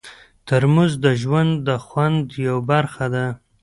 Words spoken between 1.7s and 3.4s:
خوند یوه برخه ده.